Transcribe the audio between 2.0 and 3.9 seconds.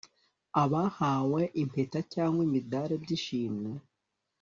cyangwa imidari by'ishimwe